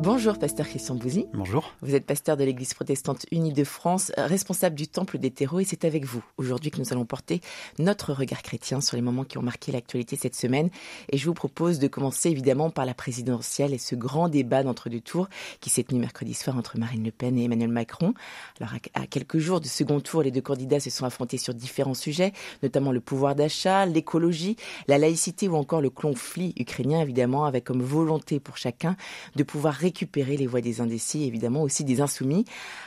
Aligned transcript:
Bonjour, 0.00 0.38
pasteur 0.38 0.68
Christian 0.68 0.94
Bouzy. 0.94 1.26
Bonjour. 1.34 1.74
Vous 1.82 1.96
êtes 1.96 2.06
pasteur 2.06 2.36
de 2.36 2.44
l'Église 2.44 2.72
protestante 2.72 3.26
unie 3.32 3.52
de 3.52 3.64
France, 3.64 4.12
responsable 4.16 4.76
du 4.76 4.86
Temple 4.86 5.18
des 5.18 5.32
terreaux, 5.32 5.58
et 5.58 5.64
c'est 5.64 5.84
avec 5.84 6.04
vous 6.04 6.22
aujourd'hui 6.36 6.70
que 6.70 6.78
nous 6.78 6.92
allons 6.92 7.04
porter 7.04 7.40
notre 7.80 8.12
regard 8.12 8.42
chrétien 8.42 8.80
sur 8.80 8.94
les 8.94 9.02
moments 9.02 9.24
qui 9.24 9.38
ont 9.38 9.42
marqué 9.42 9.72
l'actualité 9.72 10.14
cette 10.14 10.36
semaine. 10.36 10.70
Et 11.10 11.18
je 11.18 11.26
vous 11.26 11.34
propose 11.34 11.80
de 11.80 11.88
commencer 11.88 12.30
évidemment 12.30 12.70
par 12.70 12.86
la 12.86 12.94
présidentielle 12.94 13.74
et 13.74 13.78
ce 13.78 13.96
grand 13.96 14.28
débat 14.28 14.62
d'entre-deux 14.62 15.00
tours 15.00 15.28
qui 15.60 15.68
s'est 15.68 15.82
tenu 15.82 15.98
mercredi 15.98 16.32
soir 16.32 16.56
entre 16.56 16.78
Marine 16.78 17.04
Le 17.04 17.10
Pen 17.10 17.36
et 17.36 17.44
Emmanuel 17.44 17.70
Macron. 17.70 18.14
Alors, 18.60 18.74
à 18.94 19.06
quelques 19.08 19.38
jours 19.38 19.60
du 19.60 19.68
second 19.68 19.98
tour, 19.98 20.22
les 20.22 20.30
deux 20.30 20.40
candidats 20.40 20.78
se 20.78 20.90
sont 20.90 21.06
affrontés 21.06 21.38
sur 21.38 21.54
différents 21.54 21.94
sujets, 21.94 22.32
notamment 22.62 22.92
le 22.92 23.00
pouvoir 23.00 23.34
d'achat, 23.34 23.84
l'écologie, 23.84 24.54
la 24.86 24.98
laïcité 24.98 25.48
ou 25.48 25.56
encore 25.56 25.80
le 25.80 25.90
conflit 25.90 26.54
ukrainien, 26.56 27.00
évidemment, 27.00 27.46
avec 27.46 27.64
comme 27.64 27.82
volonté 27.82 28.38
pour 28.38 28.58
chacun 28.58 28.96
de 29.34 29.42
pouvoir 29.42 29.74
récupérer 29.88 30.36
les 30.36 30.46
voix 30.46 30.60
des 30.60 30.82
indécis, 30.82 31.24
évidemment 31.24 31.62
aussi 31.62 31.82
des 31.82 32.02
insoumis. 32.02 32.44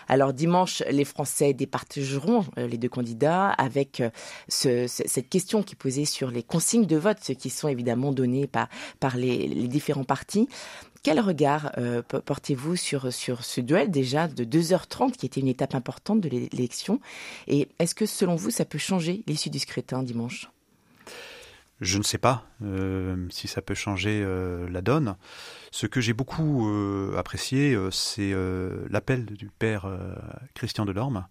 Alors 0.08 0.34
dimanche, 0.34 0.84
les 0.90 1.04
Français 1.04 1.54
départageront 1.54 2.46
euh, 2.58 2.68
les 2.68 2.78
deux 2.78 2.90
candidats 2.90 3.50
avec 3.50 4.02
euh, 4.02 4.12
ce, 4.48 4.86
cette 4.88 5.30
question 5.30 5.64
qui 5.64 5.76
posait 5.76 6.06
sur 6.06 6.30
les 6.30 6.44
consignes 6.44 6.86
de 6.86 6.98
vote, 6.98 7.18
ce 7.22 7.34
qui 7.34 7.50
sont 7.50 7.68
évidemment 7.68 8.12
données 8.12 8.48
par, 8.48 8.68
les 9.18 9.68
différents 9.68 10.04
partis. 10.04 10.48
Quel 11.04 11.20
regard 11.20 11.72
euh, 11.80 12.04
portez-vous 12.04 12.76
sur, 12.76 13.12
sur 13.12 13.44
ce 13.44 13.62
duel 13.62 13.90
déjà 13.90 14.28
de 14.28 14.44
2h30 14.44 15.14
qui 15.14 15.26
était 15.26 15.42
une 15.42 15.48
étape 15.48 15.74
importante 15.74 16.22
de 16.22 16.30
l'élection? 16.30 17.00
Et 17.48 17.68
est-ce 17.80 17.96
que 17.96 18.06
selon 18.06 18.36
vous, 18.36 18.52
ça 18.52 18.66
peut 18.66 18.78
changer 18.78 19.24
l'issue 19.26 19.50
du 19.50 19.58
scrutin 19.58 20.04
dimanche? 20.04 20.52
Je 21.82 21.98
ne 21.98 22.04
sais 22.04 22.20
pas 22.20 22.46
euh, 22.64 23.28
si 23.32 23.48
ça 23.48 23.64
peut 23.64 23.74
changer 23.74 24.22
euh, 24.24 24.70
la 24.70 24.82
donne. 24.82 25.16
Ce 25.72 25.88
que 25.88 26.00
j'ai 26.00 26.14
beaucoup 26.14 26.70
euh, 26.70 27.18
apprécié, 27.18 27.78
c'est 27.92 28.34
l'appel 28.90 29.26
du 29.26 29.48
père 29.48 29.88
Christian 30.54 30.86
Delorme, 30.86 31.26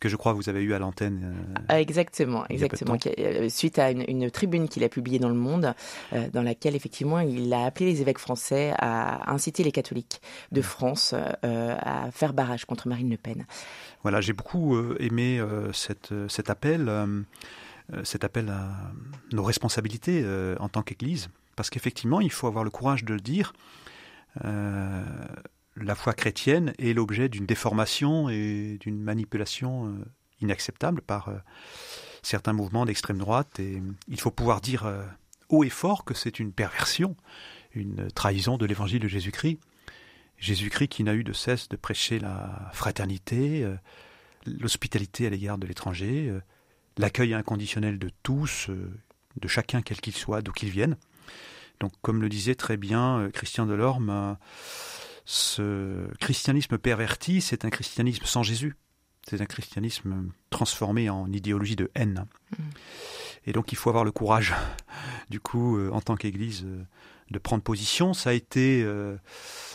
que 0.00 0.08
je 0.08 0.16
crois 0.16 0.32
vous 0.32 0.48
avez 0.48 0.62
eu 0.62 0.74
à 0.74 0.78
l'antenne. 0.78 1.34
Ah, 1.68 1.80
exactement, 1.80 2.46
exactement. 2.48 2.96
Suite 3.48 3.78
à 3.78 3.90
une, 3.90 4.04
une 4.06 4.30
tribune 4.30 4.68
qu'il 4.68 4.84
a 4.84 4.88
publiée 4.88 5.18
dans 5.18 5.30
Le 5.30 5.34
Monde, 5.34 5.74
dans 6.32 6.42
laquelle 6.42 6.76
effectivement 6.76 7.20
il 7.20 7.52
a 7.52 7.64
appelé 7.64 7.86
les 7.86 8.02
évêques 8.02 8.18
français 8.18 8.74
à 8.78 9.32
inciter 9.32 9.64
les 9.64 9.72
catholiques 9.72 10.20
de 10.52 10.60
France 10.60 11.14
à 11.42 12.10
faire 12.12 12.34
barrage 12.34 12.66
contre 12.66 12.88
Marine 12.88 13.10
Le 13.10 13.16
Pen. 13.16 13.46
Voilà, 14.02 14.20
j'ai 14.20 14.34
beaucoup 14.34 14.78
aimé 15.00 15.42
cette, 15.72 16.12
cet 16.28 16.50
appel. 16.50 16.90
Euh, 17.92 18.02
cet 18.02 18.24
appel 18.24 18.48
à 18.48 18.92
nos 19.32 19.44
responsabilités 19.44 20.22
euh, 20.24 20.56
en 20.58 20.68
tant 20.68 20.82
qu'Église, 20.82 21.28
parce 21.54 21.70
qu'effectivement, 21.70 22.20
il 22.20 22.32
faut 22.32 22.48
avoir 22.48 22.64
le 22.64 22.70
courage 22.70 23.04
de 23.04 23.14
le 23.14 23.20
dire. 23.20 23.52
Euh, 24.44 25.04
la 25.76 25.94
foi 25.94 26.12
chrétienne 26.12 26.72
est 26.78 26.94
l'objet 26.94 27.28
d'une 27.28 27.46
déformation 27.46 28.28
et 28.28 28.76
d'une 28.80 29.00
manipulation 29.00 29.94
inacceptable 30.40 31.00
par 31.00 31.30
certains 32.22 32.54
mouvements 32.54 32.86
d'extrême 32.86 33.18
droite, 33.18 33.60
et 33.60 33.82
il 34.08 34.18
faut 34.18 34.30
pouvoir 34.30 34.62
dire 34.62 34.90
haut 35.50 35.64
et 35.64 35.68
fort 35.68 36.06
que 36.06 36.14
c'est 36.14 36.40
une 36.40 36.52
perversion, 36.52 37.14
une 37.74 38.10
trahison 38.10 38.56
de 38.56 38.64
l'évangile 38.64 39.00
de 39.00 39.08
Jésus-Christ. 39.08 39.58
Jésus-Christ 40.38 40.88
qui 40.88 41.04
n'a 41.04 41.12
eu 41.12 41.24
de 41.24 41.34
cesse 41.34 41.68
de 41.68 41.76
prêcher 41.76 42.18
la 42.18 42.70
fraternité, 42.72 43.70
l'hospitalité 44.46 45.26
à 45.26 45.30
l'égard 45.30 45.58
de 45.58 45.66
l'étranger, 45.66 46.32
l'accueil 46.96 47.34
inconditionnel 47.34 47.98
de 47.98 48.10
tous, 48.22 48.68
euh, 48.68 48.90
de 49.40 49.48
chacun 49.48 49.82
quel 49.82 50.00
qu'il 50.00 50.16
soit, 50.16 50.42
d'où 50.42 50.52
qu'il 50.52 50.70
vienne. 50.70 50.96
Donc, 51.80 51.92
comme 52.02 52.22
le 52.22 52.28
disait 52.28 52.54
très 52.54 52.76
bien 52.76 53.18
euh, 53.18 53.30
Christian 53.30 53.66
Delorme, 53.66 54.10
euh, 54.10 54.34
ce 55.24 56.06
christianisme 56.20 56.78
perverti, 56.78 57.40
c'est 57.40 57.64
un 57.64 57.70
christianisme 57.70 58.24
sans 58.24 58.42
Jésus. 58.42 58.76
C'est 59.28 59.40
un 59.40 59.46
christianisme 59.46 60.30
transformé 60.50 61.10
en 61.10 61.30
idéologie 61.32 61.74
de 61.74 61.90
haine. 61.96 62.26
Mmh. 62.52 62.62
Et 63.46 63.52
donc, 63.52 63.72
il 63.72 63.76
faut 63.76 63.90
avoir 63.90 64.04
le 64.04 64.12
courage, 64.12 64.54
du 65.30 65.40
coup, 65.40 65.80
en 65.90 66.00
tant 66.00 66.14
qu'Église, 66.14 66.64
de 67.30 67.38
prendre 67.38 67.62
position. 67.62 68.14
Ça 68.14 68.30
a 68.30 68.32
été, 68.32 68.82
euh, 68.82 69.16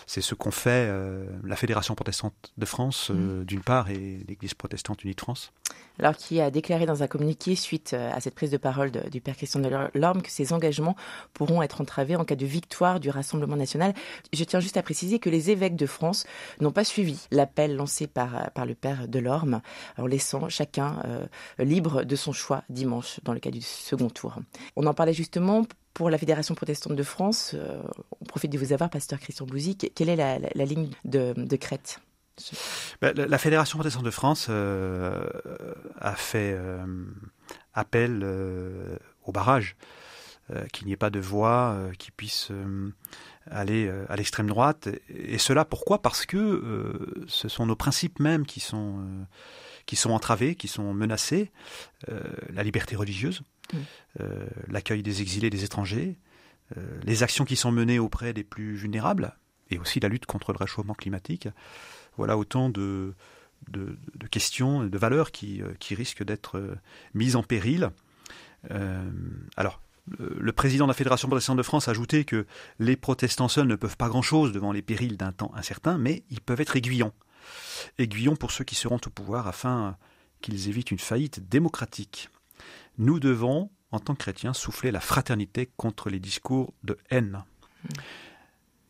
c'est 0.08 0.22
ce 0.22 0.36
qu'ont 0.36 0.52
fait 0.52 0.88
euh, 0.90 1.26
la 1.44 1.56
Fédération 1.56 1.96
protestante 1.96 2.54
de 2.58 2.66
France, 2.66 3.12
euh, 3.12 3.42
mmh. 3.42 3.46
d'une 3.46 3.62
part, 3.62 3.90
et 3.90 4.24
l'Église 4.28 4.54
protestante 4.54 5.04
unie 5.04 5.16
de 5.16 5.22
France. 5.22 5.52
Alors, 6.00 6.16
qui 6.16 6.42
a 6.42 6.50
déclaré 6.50 6.86
dans 6.86 7.04
un 7.04 7.08
communiqué 7.08 7.56
suite 7.56 7.94
à 7.94 8.20
cette 8.22 8.34
prise 8.34 8.50
de 8.50 8.58
parole 8.58 8.92
du 8.92 9.22
Père 9.22 9.36
Christian 9.36 9.60
de 9.60 9.70
Lorme 9.94 10.22
que 10.22 10.32
ces 10.32 10.52
engagements 10.52 10.96
pourront 11.34 11.62
être 11.62 11.82
entravés 11.82 12.16
en 12.16 12.26
cas 12.26 12.36
de 12.36 12.46
victoire 12.46 13.00
du 13.00 13.10
Rassemblement 13.10 13.56
national. 13.56 13.94
Je 14.34 14.44
tiens 14.44 14.60
juste 14.60 14.78
à 14.78 14.84
préciser 14.84 15.20
que 15.20 15.30
les 15.30 15.52
évêques 15.52 15.76
de 15.76 15.86
France 15.86 16.26
n'ont 16.60 16.72
pas 16.72 16.84
suivi 16.84 17.20
l'appel 17.30 17.76
lancé 17.76 18.08
par, 18.08 18.52
par 18.52 18.66
le 18.66 18.74
Père 18.74 19.08
de 19.08 19.20
Lorme, 19.20 19.62
en 19.98 20.08
laissant 20.08 20.50
chacun 20.50 21.04
libre 21.60 22.04
de 22.04 22.16
son 22.16 22.32
choix 22.32 22.64
dimanche 22.70 23.20
dans 23.24 23.34
le 23.34 23.40
cas 23.40 23.52
du 23.52 23.62
second 23.62 24.10
tour. 24.10 24.38
On 24.76 24.88
en 24.88 24.94
parlait 24.94 25.14
justement 25.14 25.66
pour 25.94 26.10
la 26.10 26.18
Fédération 26.18 26.56
protestante 26.56 26.96
de 26.96 27.04
France, 27.04 27.52
euh, 27.54 27.82
on 28.22 28.26
profite 28.26 28.52
de 28.52 28.58
vous 28.58 28.74
avoir, 28.74 28.90
pasteur 28.90 29.20
Christian 29.20 29.46
Bouzy, 29.46 29.76
quelle 29.76 30.10
est 30.10 30.16
la 30.16 30.66
ligne 30.66 30.90
de, 31.06 31.34
de 31.36 31.56
crête? 31.58 32.00
Ben, 33.02 33.14
la, 33.16 33.28
la, 33.28 33.38
Fédération 33.38 33.78
protestante 33.78 34.04
de 34.04 34.12
France 34.12 34.48
euh, 34.50 35.30
a 36.00 36.16
fait 36.16 36.54
euh, 36.56 36.86
appel 37.74 38.22
euh, 38.24 38.98
au 39.24 39.32
barrage, 39.32 39.76
qu'il 40.74 40.88
n'y 40.88 40.94
ait 40.94 40.98
pas 40.98 41.10
de 41.10 41.20
voix 41.20 41.78
qui 41.98 42.12
puisse 42.12 42.52
aller 43.50 43.90
à 44.10 44.18
l'extrême 44.18 44.48
droite. 44.48 44.90
Et 45.08 45.38
cela 45.38 45.64
pourquoi? 45.64 46.02
Parce 46.02 46.26
que 46.26 47.24
ce 47.28 47.48
sont 47.48 47.66
nos 47.66 47.78
principes 47.78 48.20
mêmes 48.20 48.46
qui 48.46 48.60
sont, 48.60 49.02
qui 49.86 49.96
sont 49.96 50.10
entravés, 50.10 50.56
qui 50.56 50.68
sont 50.68 50.94
menacés, 50.94 51.54
la 52.50 52.64
liberté 52.64 52.98
religieuse, 52.98 53.44
Mmh. 53.74 53.78
euh, 54.22 54.48
l'accueil 54.68 55.04
des 55.04 55.22
exilés, 55.22 55.50
des 55.50 55.64
étrangers, 55.64 56.18
les 57.04 57.22
actions 57.22 57.44
qui 57.44 57.58
sont 57.58 57.72
menées 57.72 58.00
auprès 58.00 58.32
des 58.32 58.46
plus 58.46 58.76
vulnérables, 58.76 59.36
et 59.70 59.78
aussi 59.78 60.00
la 60.00 60.08
lutte 60.08 60.26
contre 60.26 60.54
le 60.54 60.58
réchauffement 60.58 60.94
climatique. 60.94 61.50
Voilà 62.18 62.38
autant 62.38 62.70
de, 62.70 63.14
de, 63.70 63.98
de 64.16 64.28
questions, 64.28 64.84
de 64.86 64.98
valeurs 64.98 65.32
qui, 65.32 65.62
euh, 65.62 65.74
risquent 65.92 66.24
d'être 66.24 66.58
euh, 66.58 66.76
mises 67.14 67.36
en 67.36 67.44
péril. 67.44 67.90
Euh, 68.72 69.10
alors, 69.56 69.82
le 70.18 70.52
président 70.52 70.86
de 70.86 70.90
la 70.90 70.96
Fédération 70.96 71.28
protestante 71.28 71.58
de 71.58 71.64
France 71.64 71.88
a 71.88 71.92
ajouté 71.92 72.26
que 72.26 72.46
les 72.80 72.96
protestants 72.96 73.48
seuls 73.48 73.68
ne 73.68 73.76
peuvent 73.76 73.98
pas 73.98 74.10
grand-chose 74.10 74.52
devant 74.52 74.72
les 74.72 74.82
périls 74.82 75.16
d'un 75.16 75.32
temps 75.32 75.52
incertain, 75.56 75.98
mais 75.98 76.24
ils 76.30 76.42
peuvent 76.42 76.60
être 76.60 76.76
aiguillons. 76.76 77.14
Aiguillons 77.98 78.36
pour 78.36 78.52
ceux 78.52 78.64
qui 78.64 78.76
seront 78.76 79.00
au 79.06 79.10
pouvoir 79.10 79.48
afin 79.48 79.96
qu'ils 80.42 80.70
évitent 80.70 80.92
une 80.92 81.00
faillite 81.00 81.48
démocratique 81.50 82.30
nous 82.98 83.20
devons, 83.20 83.70
en 83.92 84.00
tant 84.00 84.14
que 84.14 84.20
chrétiens, 84.20 84.54
souffler 84.54 84.92
la 84.92 85.00
fraternité 85.00 85.70
contre 85.78 86.10
les 86.10 86.20
discours 86.20 86.74
de 86.84 86.98
haine. 87.10 87.44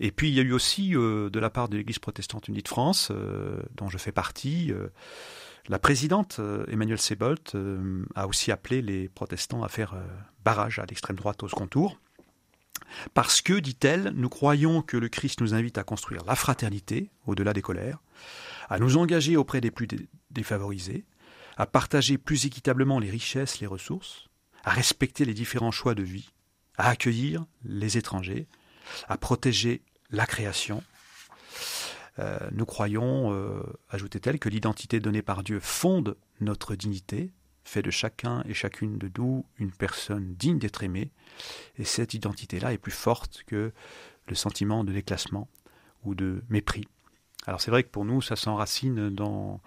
Et 0.04 0.10
puis 0.12 0.30
il 0.30 0.34
y 0.34 0.40
a 0.40 0.44
eu 0.44 0.52
aussi, 0.52 0.96
euh, 0.96 1.30
de 1.30 1.40
la 1.40 1.52
part 1.52 1.70
de 1.70 1.78
l'Église 1.78 2.00
protestante 2.00 2.48
unie 2.48 2.64
de 2.64 2.68
France, 2.68 3.10
euh, 3.12 3.62
dont 3.76 3.88
je 3.88 4.00
fais 4.00 4.12
partie, 4.12 4.72
euh, 4.72 4.88
la 5.70 5.78
présidente 5.78 6.42
Emmanuelle 6.70 7.00
Sebolt 7.00 7.56
a 8.16 8.28
aussi 8.28 8.52
appelé 8.52 8.82
les 8.82 9.08
protestants 9.08 9.62
à 9.62 9.70
faire 9.70 9.94
barrage 10.44 10.80
à 10.80 10.86
l'extrême 10.88 11.16
droite 11.16 11.44
au 11.44 11.48
second 11.48 11.68
tour. 11.68 12.00
Parce 13.14 13.44
que, 13.44 13.54
dit-elle, 13.54 14.12
nous 14.16 14.28
croyons 14.28 14.82
que 14.82 14.98
le 14.98 15.08
Christ 15.08 15.40
nous 15.40 15.54
invite 15.54 15.78
à 15.78 15.84
construire 15.84 16.26
la 16.26 16.36
fraternité, 16.36 17.12
au-delà 17.28 17.54
des 17.54 17.62
colères, 17.62 18.00
à 18.70 18.80
nous 18.80 18.98
engager 18.98 19.38
auprès 19.38 19.62
des 19.62 19.70
plus 19.70 19.88
défavorisés, 20.32 21.06
à 21.58 21.68
partager 21.68 22.18
plus 22.18 22.48
équitablement 22.48 22.98
les 22.98 23.12
richesses, 23.12 23.60
les 23.60 23.68
ressources, 23.68 24.30
à 24.64 24.72
respecter 24.72 25.26
les 25.26 25.36
différents 25.36 25.72
choix 25.72 25.94
de 25.94 26.04
vie, 26.04 26.32
à 26.80 26.90
accueillir 26.90 27.46
les 27.64 28.00
étrangers, 28.00 28.48
à 29.08 29.18
protéger 29.18 29.84
la 30.12 30.26
création. 30.26 30.84
Euh, 32.20 32.38
nous 32.52 32.66
croyons, 32.66 33.34
euh, 33.34 33.62
ajoutait-elle, 33.90 34.40
que 34.40 34.50
l'identité 34.50 35.00
donnée 35.00 35.22
par 35.22 35.44
Dieu 35.44 35.60
fonde 35.60 36.18
notre 36.40 36.76
dignité, 36.76 37.32
fait 37.64 37.82
de 37.82 37.92
chacun 37.92 38.44
et 38.48 38.54
chacune 38.54 38.98
de 38.98 39.10
nous 39.18 39.46
une 39.58 39.72
personne 39.72 40.34
digne 40.36 40.60
d'être 40.60 40.84
aimée, 40.84 41.12
et 41.78 41.86
cette 41.86 42.14
identité-là 42.14 42.74
est 42.74 42.78
plus 42.78 42.92
forte 42.92 43.44
que 43.46 43.72
le 44.28 44.36
sentiment 44.36 44.84
de 44.84 44.92
déclassement 44.92 45.48
ou 46.04 46.16
de 46.16 46.44
mépris. 46.50 46.88
Alors 47.48 47.62
c'est 47.62 47.72
vrai 47.72 47.84
que 47.84 47.90
pour 47.90 48.06
nous, 48.06 48.22
ça 48.22 48.36
s'enracine 48.36 49.10
dans, 49.10 49.62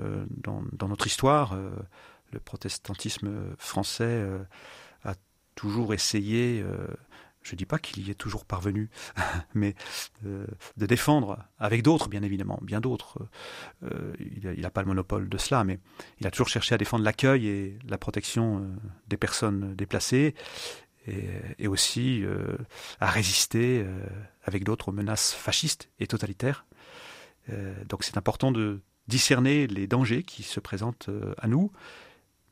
euh, 0.00 0.26
dans, 0.30 0.88
notre 0.88 1.06
histoire. 1.06 1.56
Le 2.32 2.40
protestantisme 2.40 3.54
français 3.56 4.26
a 5.04 5.14
toujours 5.54 5.94
essayé 5.94 6.64
je 7.46 7.52
ne 7.52 7.58
dis 7.58 7.64
pas 7.64 7.78
qu'il 7.78 8.06
y 8.06 8.10
est 8.10 8.14
toujours 8.14 8.44
parvenu, 8.44 8.90
mais 9.54 9.74
de 10.24 10.86
défendre 10.86 11.38
avec 11.58 11.82
d'autres, 11.82 12.08
bien 12.08 12.22
évidemment, 12.22 12.58
bien 12.60 12.80
d'autres. 12.80 13.18
il 14.18 14.60
n'a 14.60 14.70
pas 14.70 14.82
le 14.82 14.88
monopole 14.88 15.28
de 15.28 15.38
cela, 15.38 15.62
mais 15.62 15.78
il 16.20 16.26
a 16.26 16.30
toujours 16.30 16.48
cherché 16.48 16.74
à 16.74 16.78
défendre 16.78 17.04
l'accueil 17.04 17.46
et 17.46 17.78
la 17.86 17.98
protection 17.98 18.68
des 19.06 19.16
personnes 19.16 19.74
déplacées 19.76 20.34
et, 21.06 21.68
aussi 21.68 22.24
à 22.98 23.10
résister 23.10 23.86
avec 24.42 24.64
d'autres 24.64 24.88
aux 24.88 24.92
menaces 24.92 25.32
fascistes 25.32 25.88
et 26.00 26.08
totalitaires. 26.08 26.66
donc 27.88 28.02
c'est 28.02 28.16
important 28.16 28.50
de 28.50 28.80
discerner 29.06 29.68
les 29.68 29.86
dangers 29.86 30.24
qui 30.24 30.42
se 30.42 30.58
présentent 30.58 31.10
à 31.38 31.46
nous, 31.46 31.70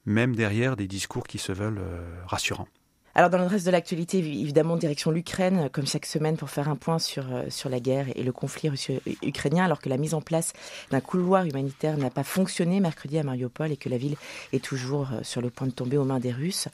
même 0.06 0.37
derrière 0.37 0.76
des 0.76 0.87
discours 0.87 1.26
qui 1.26 1.38
se 1.38 1.50
veulent 1.50 1.82
rassurants. 2.26 2.69
Alors 3.16 3.31
dans 3.31 3.38
le 3.38 3.46
reste 3.46 3.64
de 3.64 3.70
l'actualité, 3.70 4.19
évidemment, 4.19 4.76
direction 4.76 5.12
l'Ukraine, 5.12 5.69
comme 5.72 5.87
chaque 5.87 6.05
semaine, 6.05 6.37
pour 6.37 6.50
faire 6.50 6.69
un 6.69 6.75
point 6.75 6.99
sur, 6.99 7.25
euh, 7.32 7.69
la 7.70 7.78
guerre 7.78 8.06
et 8.16 8.25
le 8.25 8.32
conflit 8.32 8.69
russo-ukrainien, 8.69 9.64
alors 9.64 9.81
que 9.81 9.88
la 9.88 9.99
mise 9.99 10.14
en 10.14 10.20
place 10.20 10.52
d'un 10.90 11.00
couloir 11.00 11.46
humanitaire 11.46 11.96
n'a 11.96 12.11
pas 12.11 12.25
fonctionné 12.25 12.81
mercredi 12.81 13.16
à 13.16 13.22
Mariupol 13.22 13.70
et 13.70 13.76
que 13.76 13.88
la 13.88 13.99
ville 13.99 14.16
est 14.52 14.62
toujours 14.62 15.11
euh, 15.12 15.20
sur 15.22 15.40
le 15.40 15.50
point 15.50 15.69
de 15.69 15.72
tomber 15.72 15.96
aux 15.96 16.05
mains 16.05 16.19
des 16.19 16.32
Russes. 16.32 16.66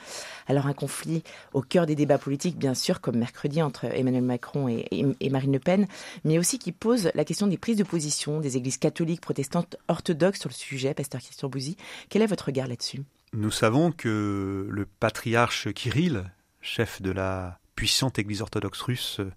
Alors 0.48 0.66
un 0.66 0.72
conflit 0.72 1.22
au 1.52 1.60
cœur 1.60 1.84
des 1.84 1.94
débats 1.94 2.16
politiques, 2.16 2.56
bien 2.56 2.72
sûr, 2.72 3.02
comme 3.02 3.18
mercredi 3.18 3.60
entre 3.60 3.84
Emmanuel 3.84 4.22
Macron 4.22 4.66
et, 4.68 4.86
et 5.20 5.28
Marine 5.28 5.52
Le 5.52 5.58
Pen, 5.58 5.86
mais 6.24 6.38
aussi 6.38 6.58
qui 6.58 6.72
pose 6.72 7.10
la 7.14 7.26
question 7.26 7.48
des 7.48 7.58
prises 7.58 7.76
de 7.76 7.84
position 7.84 8.40
des 8.40 8.56
églises 8.56 8.78
catholiques, 8.78 9.20
protestantes, 9.20 9.76
orthodoxes 9.88 10.40
sur 10.40 10.48
le 10.48 10.54
sujet. 10.54 10.94
Pasteur 10.94 11.20
Christian 11.20 11.50
Bouzy, 11.50 11.76
quel 12.08 12.22
est 12.22 12.26
votre 12.26 12.46
regard 12.46 12.66
là-dessus? 12.66 13.02
Nous 13.32 13.50
savons 13.50 13.92
que 13.92 14.66
le 14.68 14.86
patriarche 14.86 15.72
Kirill, 15.72 16.32
chef 16.60 17.00
de 17.00 17.10
la 17.10 17.58
puissante 17.76 18.18
Église 18.18 18.42
orthodoxe 18.42 18.80
russe 18.82 19.20
euh, 19.20 19.30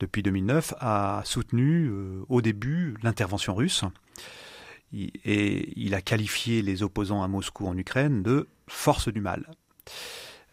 depuis 0.00 0.22
2009, 0.22 0.74
a 0.80 1.22
soutenu 1.24 1.88
euh, 1.88 2.24
au 2.28 2.40
début 2.40 2.96
l'intervention 3.02 3.54
russe 3.54 3.84
et 4.92 5.72
il 5.76 5.94
a 5.94 6.00
qualifié 6.00 6.62
les 6.62 6.82
opposants 6.82 7.22
à 7.22 7.28
Moscou 7.28 7.66
en 7.66 7.76
Ukraine 7.76 8.22
de 8.22 8.48
force 8.68 9.08
du 9.08 9.20
mal. 9.20 9.50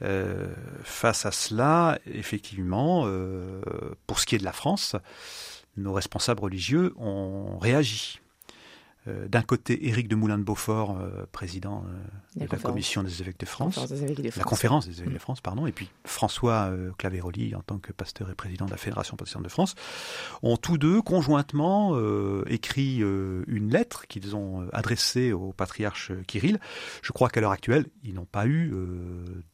Euh, 0.01 0.53
face 0.83 1.27
à 1.27 1.31
cela, 1.31 2.00
effectivement, 2.07 3.07
pour 4.07 4.19
ce 4.19 4.25
qui 4.25 4.33
est 4.33 4.39
de 4.39 4.44
la 4.44 4.51
France, 4.51 4.95
nos 5.77 5.94
responsables 5.94 6.42
religieux 6.42 6.94
ont 6.98 7.59
réagi. 7.59 8.20
Euh, 9.07 9.27
d'un 9.27 9.42
côté 9.42 9.88
Éric 9.88 10.07
de 10.07 10.15
Moulin 10.15 10.38
de 10.38 10.44
Beaufort, 10.44 10.95
euh, 11.00 11.25
président 11.31 11.83
euh, 12.38 12.45
de 12.45 12.51
la 12.51 12.57
Commission 12.59 13.01
des 13.01 13.19
évêques 13.24 13.39
de 13.39 13.48
France, 13.48 13.80
la 14.38 14.44
conférence 14.44 14.88
des 14.88 15.01
évêques 15.01 15.13
de 15.15 15.19
France, 15.19 15.42
pardon, 15.42 15.65
et 15.65 15.71
puis 15.71 15.89
François 16.06 16.71
Claveroli 17.00 17.56
en 17.56 17.62
tant 17.62 17.80
que 17.80 17.92
pasteur 17.94 18.30
et 18.30 18.36
président 18.36 18.68
de 18.68 18.71
la 18.71 18.77
Fédération 18.77 19.18
protestante 19.18 19.42
de 19.42 19.50
France, 19.50 19.74
ont 20.44 20.56
tous 20.56 20.77
deux 20.77 21.01
conjointement 21.01 21.98
écrit 22.45 22.98
une 22.98 23.69
lettre 23.71 24.06
qu'ils 24.07 24.36
ont 24.36 24.68
adressée 24.71 25.33
au 25.33 25.51
patriarche 25.51 26.12
Kirill. 26.27 26.59
Je 27.01 27.12
crois 27.12 27.30
qu'à 27.30 27.42
l'heure 27.42 27.51
actuelle, 27.51 27.88
ils 28.03 28.13
n'ont 28.13 28.25
pas 28.25 28.45
eu, 28.45 28.71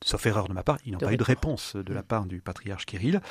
sauf 0.03 0.25
erreur 0.25 0.49
de 0.49 0.53
ma 0.53 0.63
part, 0.63 0.77
ils 0.85 0.91
n'ont 0.91 0.99
pas 0.99 1.13
eu 1.13 1.17
de 1.17 1.23
réponse. 1.23 1.75
de 1.75 1.93
la 1.93 2.03
part 2.03 2.25
du 2.25 2.41
patriarche 2.41 2.85
Kirill. 2.85 3.21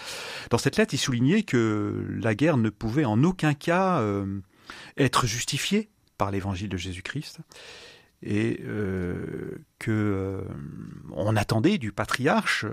Dans 0.51 0.59
cette 0.59 0.77
lettre, 0.77 0.95
il 0.95 0.99
soulignait 0.99 1.43
que 1.43 2.07
la 2.21 2.35
guerre 2.35 2.57
ne 2.57 2.71
pouvait 2.71 3.05
en 3.05 3.23
aucun 3.23 3.55
cas 3.55 4.03
être 4.97 5.27
justifiée 5.27 5.91
par 6.19 6.31
l'évangile 6.31 6.69
de 6.69 6.77
Jésus-Christ 6.77 7.41
et 8.23 8.61
euh, 8.65 9.59
euh, 9.89 10.43
attendait 11.37 11.79
du 11.79 11.93
patriarche 11.93 12.65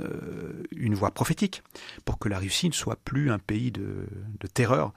euh, 0.00 0.62
une 0.76 0.94
voix 0.94 1.10
prophétique 1.10 1.62
pour 2.04 2.18
que 2.18 2.28
la 2.28 2.38
Russie 2.38 2.68
ne 2.68 2.74
soit 2.74 2.96
plus 2.96 3.30
un 3.30 3.38
pays 3.38 3.72
de, 3.72 4.06
terreur 4.54 4.92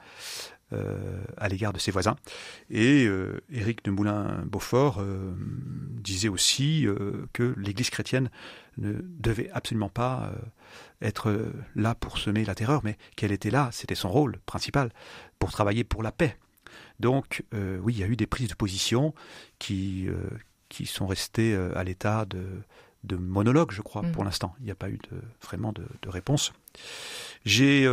à 1.36 1.50
l'égard 1.50 1.74
de 1.74 1.80
ses 1.80 1.92
voisins. 1.92 2.16
Et 2.70 3.06
Éric 3.52 3.84
de 3.84 3.92
Moulin-Beaufort 3.92 5.04
disait 5.98 6.30
aussi 6.30 6.88
que 7.34 7.54
l'Église 7.58 7.90
chrétienne 7.90 8.30
ne 8.78 8.94
devait 8.94 9.50
absolument 9.52 9.90
pas 9.90 10.32
être 11.02 11.52
là 11.76 11.94
pour 11.94 12.18
semer 12.18 12.46
la 12.46 12.56
terreur, 12.56 12.86
mais 12.86 12.98
qu'elle 13.18 13.34
était 13.34 13.52
là, 13.52 13.68
c'était 13.74 13.96
son 13.96 14.10
rôle 14.10 14.38
principal, 14.46 14.94
pour 15.40 15.52
travailler 15.52 15.84
pour 15.84 16.04
la 16.04 16.14
paix 16.14 16.38
donc 17.00 17.44
euh, 17.54 17.80
oui, 17.82 17.94
il 17.94 18.00
y 18.00 18.04
a 18.04 18.08
eu 18.08 18.16
des 18.16 18.28
prises 18.28 18.48
de 18.48 18.56
position 18.56 19.14
qui, 19.60 20.08
euh, 20.08 20.16
qui 20.70 20.86
sont 20.86 21.08
restées 21.08 21.54
euh, 21.54 21.76
à 21.76 21.84
l'état 21.84 22.26
de, 22.26 22.46
de 23.04 23.16
monologue, 23.16 23.72
je 23.72 23.82
crois, 23.82 24.04
pour 24.14 24.24
mm. 24.24 24.26
l'instant. 24.26 24.56
Il 24.60 24.66
n'y 24.66 24.72
a 24.72 24.76
pas 24.76 24.90
eu 24.90 25.00
de, 25.12 25.22
vraiment 25.42 25.74
de, 25.74 25.84
réponse. 26.08 26.54
J'ai 27.44 27.88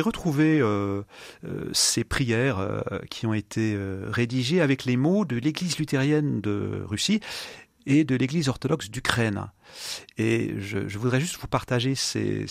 retrouvé 0.00 0.62
ces 1.72 2.04
prières 2.04 2.84
qui 3.08 3.26
ont 3.26 3.32
été 3.32 3.76
rédigées 4.08 4.60
avec 4.60 4.84
les 4.84 4.96
mots 4.96 5.24
de 5.24 5.36
l'Église 5.36 5.78
luthérienne 5.78 6.40
de 6.40 6.82
Russie 6.86 7.20
et 7.90 8.04
de 8.04 8.14
l'Église 8.14 8.48
orthodoxe 8.48 8.88
d'Ukraine. 8.88 9.48
Et 10.16 10.54
je, 10.60 10.78
voudrais 10.96 11.20
juste 11.20 11.38
vous 11.40 11.48
partager 11.48 11.96
ces, 11.96 12.46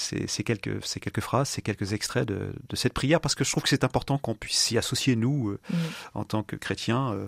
quelques, 0.46 0.86
ces 0.86 1.00
quelques 1.00 1.22
phrases, 1.22 1.50
ces 1.50 1.62
quelques 1.62 1.94
extraits 1.94 2.28
de, 2.28 2.52
cette 2.74 2.94
prière, 2.94 3.22
parce 3.22 3.36
que 3.36 3.46
je 3.46 3.52
trouve 3.52 3.64
que 3.64 3.70
c'est 3.70 3.86
important 3.86 4.18
qu'on 4.18 4.36
puisse 4.36 4.58
s'y 4.58 4.78
associer, 4.78 5.16
nous, 5.16 5.50
euh, 5.50 5.60
mm. 5.70 5.76
en 6.16 6.24
tant 6.26 6.44
que 6.44 6.58
chrétiens. 6.58 7.14
Euh, 7.14 7.28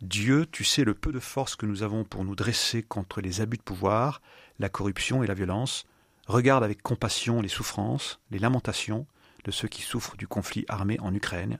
Dieu, 0.00 0.46
tu 0.50 0.64
sais 0.64 0.84
le 0.84 0.94
peu 0.94 1.12
de 1.12 1.18
force 1.18 1.56
que 1.56 1.66
nous 1.66 1.82
avons 1.82 2.04
pour 2.04 2.24
nous 2.24 2.36
dresser 2.36 2.82
contre 2.82 3.20
les 3.20 3.40
abus 3.40 3.56
de 3.56 3.62
pouvoir, 3.62 4.22
la 4.58 4.68
corruption 4.68 5.22
et 5.22 5.26
la 5.26 5.34
violence. 5.34 5.84
Regarde 6.26 6.62
avec 6.62 6.82
compassion 6.82 7.40
les 7.40 7.48
souffrances, 7.48 8.20
les 8.30 8.38
lamentations 8.38 9.06
de 9.44 9.50
ceux 9.50 9.68
qui 9.68 9.82
souffrent 9.82 10.16
du 10.16 10.28
conflit 10.28 10.64
armé 10.68 10.98
en 11.00 11.12
Ukraine, 11.12 11.58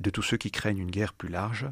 de 0.00 0.10
tous 0.10 0.22
ceux 0.22 0.36
qui 0.36 0.50
craignent 0.50 0.78
une 0.78 0.90
guerre 0.90 1.12
plus 1.12 1.28
large. 1.28 1.68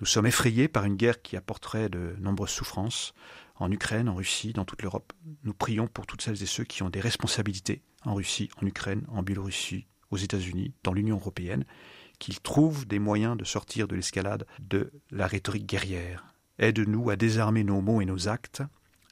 Nous 0.00 0.06
sommes 0.06 0.26
effrayés 0.26 0.68
par 0.68 0.84
une 0.84 0.96
guerre 0.96 1.22
qui 1.22 1.36
apporterait 1.36 1.88
de 1.88 2.16
nombreuses 2.18 2.50
souffrances 2.50 3.14
en 3.56 3.70
Ukraine, 3.70 4.08
en 4.08 4.16
Russie, 4.16 4.52
dans 4.52 4.64
toute 4.64 4.82
l'Europe. 4.82 5.12
Nous 5.44 5.54
prions 5.54 5.86
pour 5.86 6.06
toutes 6.06 6.22
celles 6.22 6.42
et 6.42 6.46
ceux 6.46 6.64
qui 6.64 6.82
ont 6.82 6.90
des 6.90 7.00
responsabilités 7.00 7.82
en 8.04 8.14
Russie, 8.14 8.50
en 8.60 8.66
Ukraine, 8.66 9.06
en 9.08 9.22
Biélorussie, 9.22 9.86
aux 10.10 10.16
États-Unis, 10.16 10.74
dans 10.82 10.92
l'Union 10.92 11.16
européenne, 11.16 11.64
qu'ils 12.18 12.40
trouvent 12.40 12.86
des 12.86 12.98
moyens 12.98 13.36
de 13.36 13.44
sortir 13.44 13.88
de 13.88 13.94
l'escalade 13.94 14.46
de 14.58 14.92
la 15.10 15.26
rhétorique 15.26 15.66
guerrière. 15.66 16.24
Aide-nous 16.58 17.10
à 17.10 17.16
désarmer 17.16 17.64
nos 17.64 17.80
mots 17.80 18.00
et 18.00 18.04
nos 18.06 18.28
actes. 18.28 18.62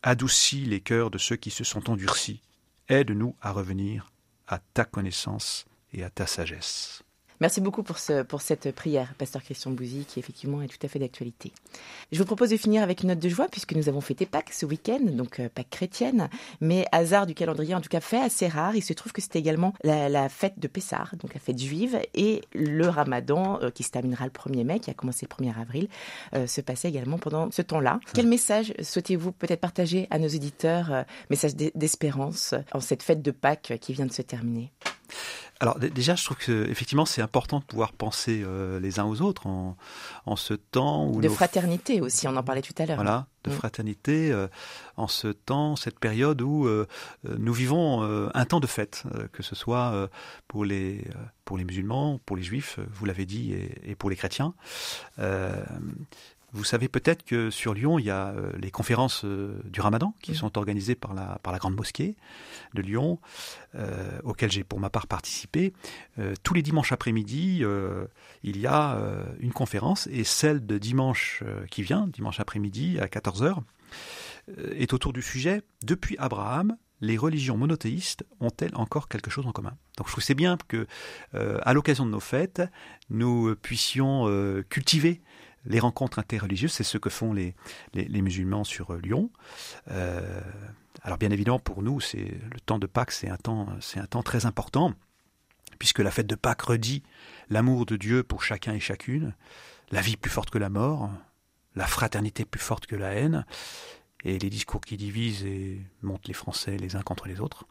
Adoucis 0.02 0.64
les 0.64 0.80
cœurs 0.80 1.10
de 1.10 1.18
ceux 1.18 1.36
qui 1.36 1.50
se 1.50 1.64
sont 1.64 1.90
endurcis. 1.90 2.42
Aide-nous 2.88 3.36
à 3.40 3.52
revenir 3.52 4.12
à 4.48 4.58
ta 4.58 4.84
connaissance 4.84 5.64
et 5.92 6.02
à 6.02 6.10
ta 6.10 6.26
sagesse. 6.26 7.02
Merci 7.42 7.60
beaucoup 7.60 7.82
pour, 7.82 7.98
ce, 7.98 8.22
pour 8.22 8.40
cette 8.40 8.72
prière, 8.72 9.14
Pasteur 9.18 9.42
Christian 9.42 9.72
Bouzy, 9.72 10.04
qui 10.06 10.20
effectivement 10.20 10.62
est 10.62 10.68
tout 10.68 10.78
à 10.86 10.86
fait 10.86 11.00
d'actualité. 11.00 11.50
Je 12.12 12.18
vous 12.18 12.24
propose 12.24 12.50
de 12.50 12.56
finir 12.56 12.84
avec 12.84 13.02
une 13.02 13.08
note 13.08 13.18
de 13.18 13.28
joie, 13.28 13.48
puisque 13.50 13.72
nous 13.72 13.88
avons 13.88 14.00
fêté 14.00 14.26
Pâques 14.26 14.52
ce 14.52 14.64
week-end, 14.64 15.00
donc 15.00 15.40
euh, 15.40 15.48
Pâques 15.52 15.70
chrétienne, 15.70 16.28
mais 16.60 16.86
hasard 16.92 17.26
du 17.26 17.34
calendrier, 17.34 17.74
en 17.74 17.80
tout 17.80 17.88
cas 17.88 17.98
fait 17.98 18.20
assez 18.20 18.46
rare, 18.46 18.76
il 18.76 18.80
se 18.80 18.92
trouve 18.92 19.10
que 19.10 19.20
c'était 19.20 19.40
également 19.40 19.74
la, 19.82 20.28
fête 20.28 20.60
de 20.60 20.68
Pessah, 20.68 21.08
donc 21.20 21.34
la 21.34 21.40
fête 21.40 21.58
juive, 21.58 21.98
et 22.14 22.42
le 22.54 22.86
ramadan, 22.88 23.58
euh, 23.60 23.70
qui 23.70 23.82
se 23.82 23.90
terminera 23.90 24.24
le 24.24 24.30
1er 24.30 24.62
mai, 24.62 24.78
qui 24.78 24.90
a 24.90 24.94
commencé 24.94 25.26
le 25.28 25.44
1er 25.44 25.60
avril, 25.60 25.88
euh, 26.36 26.46
se 26.46 26.60
passait 26.60 26.90
également 26.90 27.18
pendant 27.18 27.50
ce 27.50 27.62
temps-là. 27.62 27.98
Quel 28.14 28.28
message 28.28 28.72
souhaitez-vous 28.80 29.32
peut-être 29.32 29.60
partager 29.60 30.06
à 30.10 30.20
nos 30.20 30.28
éditeurs, 30.28 31.04
message 31.28 31.56
d'espérance 31.56 32.54
en 32.70 32.78
cette 32.78 33.02
fête 33.02 33.20
de 33.20 33.32
Pâques 33.32 33.72
qui 33.80 33.94
vient 33.94 34.06
de 34.06 34.12
se 34.12 34.22
terminer? 34.22 34.70
Alors 35.62 35.78
déjà, 35.78 36.16
je 36.16 36.24
trouve 36.24 36.38
que 36.38 36.68
effectivement, 36.68 37.06
c'est 37.06 37.22
important 37.22 37.60
de 37.60 37.64
pouvoir 37.64 37.92
penser 37.92 38.42
euh, 38.44 38.80
les 38.80 38.98
uns 38.98 39.04
aux 39.04 39.22
autres 39.22 39.46
en, 39.46 39.76
en 40.26 40.34
ce 40.34 40.54
temps 40.54 41.06
où 41.06 41.20
de 41.20 41.28
fraternité 41.28 42.00
aussi. 42.00 42.26
On 42.26 42.34
en 42.34 42.42
parlait 42.42 42.62
tout 42.62 42.74
à 42.78 42.84
l'heure. 42.84 42.96
Voilà, 42.96 43.28
de 43.44 43.50
mm. 43.50 43.54
fraternité 43.54 44.32
euh, 44.32 44.48
en 44.96 45.06
ce 45.06 45.28
temps, 45.28 45.76
cette 45.76 46.00
période 46.00 46.42
où 46.42 46.66
euh, 46.66 46.88
nous 47.38 47.52
vivons 47.52 48.02
un 48.34 48.44
temps 48.44 48.58
de 48.58 48.66
fête, 48.66 49.04
que 49.32 49.44
ce 49.44 49.54
soit 49.54 50.10
pour 50.48 50.64
les 50.64 51.06
pour 51.44 51.56
les 51.58 51.64
musulmans, 51.64 52.18
pour 52.26 52.36
les 52.36 52.42
juifs, 52.42 52.80
vous 52.92 53.04
l'avez 53.04 53.24
dit, 53.24 53.52
et, 53.52 53.90
et, 53.90 53.94
pour 53.94 54.10
les 54.10 54.16
chrétiens. 54.16 54.54
Vous 56.54 56.64
savez 56.64 56.88
peut-être 56.88 57.24
que 57.24 57.50
sur 57.50 57.72
Lyon, 57.72 57.98
il 57.98 58.04
y 58.04 58.10
a 58.10 58.28
euh, 58.28 58.52
les 58.58 58.70
conférences 58.70 59.24
euh, 59.24 59.58
du 59.64 59.80
Ramadan 59.80 60.14
qui 60.20 60.34
sont 60.34 60.58
organisées 60.58 60.94
par 60.94 61.14
la, 61.14 61.38
par 61.42 61.50
la 61.50 61.58
Grande 61.58 61.74
Mosquée 61.74 62.14
de 62.74 62.82
Lyon, 62.82 63.18
euh, 63.74 64.18
auxquelles 64.22 64.52
j'ai 64.52 64.62
pour 64.62 64.78
ma 64.78 64.90
part 64.90 65.06
participé. 65.06 65.72
tous 66.42 66.54
les 66.54 66.62
dimanches 66.62 66.92
après-midi, 66.92 67.64
il 68.42 68.58
y 68.58 68.66
a 68.66 68.98
une 69.40 69.52
conférence 69.52 70.08
et 70.08 70.24
celle 70.24 70.64
de 70.66 70.78
dimanche 70.78 71.42
qui 71.70 71.82
vient, 71.82 72.06
dimanche 72.06 72.40
après-midi 72.40 72.98
à 72.98 73.06
14h, 73.06 73.58
est 74.72 74.92
autour 74.92 75.12
du 75.12 75.22
sujet 75.22 75.62
Depuis 75.82 76.16
Abraham, 76.18 76.76
les 77.00 77.16
religions 77.16 77.56
monothéistes 77.56 78.24
ont-elles 78.40 78.74
encore 78.74 79.08
quelque 79.08 79.30
chose 79.30 79.46
en 79.46 79.52
commun? 79.52 79.76
Donc 79.96 80.06
je 80.06 80.12
trouve 80.12 80.24
c'est 80.24 80.34
bien 80.34 80.56
que, 80.68 80.86
à 81.34 81.72
l'occasion 81.72 82.06
de 82.06 82.10
nos 82.10 82.20
fêtes, 82.20 82.62
nous 83.10 83.54
puissions 83.56 84.26
cultiver 84.68 85.22
les 85.64 85.80
rencontres 85.80 86.18
interreligieuses, 86.18 86.72
c'est 86.72 86.84
ce 86.84 86.98
que 86.98 87.10
font 87.10 87.32
les, 87.32 87.54
musulmans 87.94 88.64
sur 88.64 88.92
euh, 88.92 89.00
Lyon, 89.00 89.30
euh, 89.90 90.40
Alors 91.02 91.18
bien 91.18 91.30
évidemment, 91.30 91.58
pour 91.58 91.82
nous, 91.82 92.00
c'est 92.00 92.40
le 92.52 92.60
temps 92.64 92.78
de 92.78 92.86
Pâques, 92.86 93.12
c'est 93.12 93.28
un 93.28 93.36
temps, 93.36 93.68
c'est 93.80 94.00
un 94.00 94.06
temps 94.06 94.22
très 94.22 94.46
important, 94.46 94.92
puisque 95.78 96.00
la 96.00 96.10
fête 96.10 96.26
de 96.26 96.34
Pâques 96.34 96.62
redit 96.62 97.02
l'amour 97.50 97.86
de 97.86 97.96
Dieu 97.96 98.22
pour 98.22 98.42
chacun 98.42 98.72
et 98.74 98.80
chacune, 98.80 99.34
la 99.90 100.00
vie 100.00 100.16
plus 100.16 100.30
forte 100.30 100.50
que 100.50 100.58
la 100.58 100.70
mort, 100.70 101.10
la 101.74 101.86
fraternité 101.86 102.44
plus 102.44 102.60
forte 102.60 102.86
que 102.86 102.96
la 102.96 103.14
haine, 103.14 103.44
et 104.24 104.38
les 104.38 104.50
discours 104.50 104.80
qui 104.80 104.96
divisent 104.96 105.44
et 105.44 105.80
montent 106.02 106.28
les 106.28 106.34
Français 106.34 106.76
les 106.76 106.96
uns 106.96 107.02
contre 107.02 107.26
les 107.26 107.40
autres. 107.40 107.66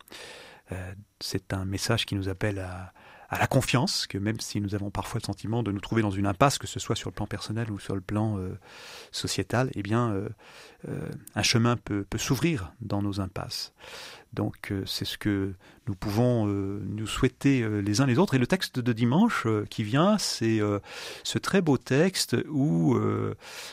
Euh, 0.71 0.93
c'est 1.19 1.53
un 1.53 1.65
message 1.65 2.05
qui 2.05 2.15
nous 2.15 2.29
appelle 2.29 2.59
à, 2.59 2.93
à 3.31 3.39
la 3.39 3.47
confiance, 3.47 4.07
que 4.07 4.17
même 4.17 4.41
si 4.41 4.59
nous 4.59 4.75
avons 4.75 4.91
parfois 4.91 5.19
le 5.21 5.25
sentiment 5.25 5.63
de 5.63 5.71
nous 5.71 5.79
trouver 5.79 6.01
dans 6.01 6.11
une 6.11 6.27
impasse, 6.27 6.57
que 6.57 6.67
ce 6.67 6.81
soit 6.81 6.97
sur 6.97 7.09
le 7.09 7.15
plan 7.15 7.27
personnel 7.27 7.71
ou 7.71 7.79
sur 7.79 7.95
le 7.95 8.01
plan 8.01 8.37
euh, 8.37 8.59
sociétal, 9.11 9.71
eh 9.73 9.81
bien, 9.81 10.11
euh, 10.11 10.27
euh, 10.89 11.09
un 11.33 11.41
chemin 11.41 11.77
peut, 11.77 12.03
peut 12.03 12.17
s'ouvrir 12.17 12.73
dans 12.81 13.01
nos 13.01 13.21
impasses. 13.21 13.73
Donc 14.33 14.73
c'est 14.85 15.05
ce 15.05 15.17
que 15.17 15.53
nous 15.87 15.95
pouvons 15.95 16.45
nous 16.45 17.07
souhaiter 17.07 17.67
les 17.81 17.99
uns 17.99 18.05
les 18.05 18.17
autres. 18.17 18.33
Et 18.33 18.37
le 18.37 18.47
texte 18.47 18.79
de 18.79 18.93
dimanche 18.93 19.45
qui 19.69 19.83
vient, 19.83 20.17
c'est 20.17 20.59
ce 21.23 21.37
très 21.37 21.61
beau 21.61 21.77
texte 21.77 22.37
où 22.49 22.97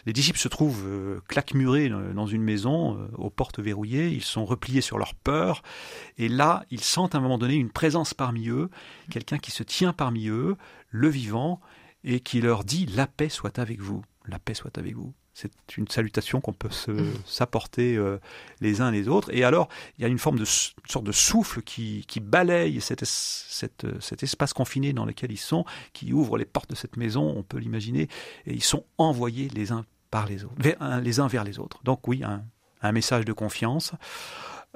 les 0.04 0.12
disciples 0.12 0.38
se 0.38 0.48
trouvent 0.48 0.84
claquemurés 1.28 1.90
dans 2.14 2.26
une 2.26 2.42
maison, 2.42 3.08
aux 3.16 3.30
portes 3.30 3.60
verrouillées, 3.60 4.08
ils 4.08 4.24
sont 4.24 4.44
repliés 4.44 4.80
sur 4.80 4.98
leur 4.98 5.14
peur, 5.14 5.62
et 6.16 6.28
là, 6.28 6.64
ils 6.70 6.82
sentent 6.82 7.14
à 7.14 7.18
un 7.18 7.20
moment 7.20 7.38
donné 7.38 7.54
une 7.54 7.70
présence 7.70 8.14
parmi 8.14 8.48
eux, 8.48 8.68
quelqu'un 9.10 9.38
qui 9.38 9.50
se 9.50 9.62
tient 9.62 9.92
parmi 9.92 10.28
eux, 10.28 10.56
le 10.90 11.08
vivant, 11.08 11.60
et 12.04 12.20
qui 12.20 12.40
leur 12.40 12.64
dit 12.64 12.86
La 12.86 13.06
paix 13.06 13.28
soit 13.28 13.58
avec 13.58 13.80
vous, 13.80 14.02
la 14.26 14.38
paix 14.38 14.54
soit 14.54 14.78
avec 14.78 14.94
vous. 14.94 15.14
C'est 15.40 15.76
une 15.76 15.86
salutation 15.86 16.40
qu'on 16.40 16.52
peut 16.52 16.68
s'apporter 17.24 17.96
euh, 17.96 18.18
les 18.60 18.80
uns 18.80 18.90
les 18.90 19.06
autres. 19.06 19.32
Et 19.32 19.44
alors, 19.44 19.68
il 19.96 20.02
y 20.02 20.04
a 20.04 20.08
une 20.08 20.18
forme 20.18 20.36
de 20.36 20.44
sorte 20.44 21.04
de 21.04 21.12
souffle 21.12 21.62
qui, 21.62 22.04
qui 22.08 22.18
balaye 22.18 22.80
cet, 22.80 23.04
cet, 23.04 23.86
cet, 24.00 24.22
espace 24.24 24.52
confiné 24.52 24.92
dans 24.92 25.04
lequel 25.04 25.30
ils 25.30 25.36
sont, 25.36 25.64
qui 25.92 26.12
ouvre 26.12 26.38
les 26.38 26.44
portes 26.44 26.70
de 26.70 26.74
cette 26.74 26.96
maison, 26.96 27.22
on 27.36 27.44
peut 27.44 27.58
l'imaginer, 27.58 28.08
et 28.46 28.52
ils 28.52 28.64
sont 28.64 28.84
envoyés 28.98 29.48
les 29.54 29.70
uns 29.70 29.84
par 30.10 30.26
les 30.26 30.42
autres, 30.42 30.56
vers, 30.58 31.00
les 31.00 31.20
uns 31.20 31.28
vers 31.28 31.44
les 31.44 31.60
autres. 31.60 31.78
Donc 31.84 32.08
oui, 32.08 32.24
un, 32.24 32.42
un 32.82 32.90
message 32.90 33.24
de 33.24 33.32
confiance. 33.32 33.92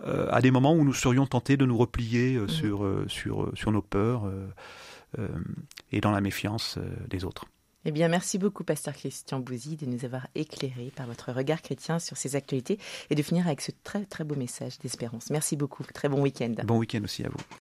Euh, 0.05 0.27
à 0.31 0.41
des 0.41 0.51
moments 0.51 0.75
où 0.75 0.85
nous 0.85 0.95
serions 0.95 1.27
tentés 1.27 1.57
de 1.57 1.67
nous 1.67 1.77
replier 1.77 2.37
euh, 2.37 2.45
mmh. 2.45 2.49
sur, 2.49 2.85
euh, 2.85 3.05
sur, 3.09 3.51
sur 3.55 3.73
nos 3.73 3.83
peurs 3.83 4.31
et 5.91 6.01
dans 6.01 6.11
la 6.11 6.23
méfiance 6.23 6.79
des 7.11 7.25
autres. 7.27 7.45
Eh 7.85 7.91
bien, 7.91 8.09
merci 8.09 8.39
beaucoup, 8.39 8.63
Pasteur 8.63 8.95
Christian 8.95 9.41
Bouzy, 9.41 9.77
de 9.77 9.87
nous 9.87 10.05
avoir 10.05 10.29
éclairé 10.35 10.93
par 10.95 11.07
votre 11.07 11.33
regard 11.33 11.63
chrétien 11.63 11.99
sur 11.99 12.17
ces 12.17 12.37
actualités 12.37 12.79
et 13.11 13.15
de 13.17 13.23
finir 13.23 13.47
avec 13.47 13.61
ce 13.61 13.73
très, 13.83 14.05
très 14.05 14.23
beau 14.23 14.37
message 14.37 14.79
d'espérance. 14.79 15.31
Merci 15.31 15.57
beaucoup. 15.57 15.83
Très 15.85 16.09
bon 16.09 16.21
week-end. 16.21 16.55
Bon 16.65 16.79
week-end 16.79 17.03
aussi 17.03 17.25
à 17.25 17.29
vous. 17.29 17.41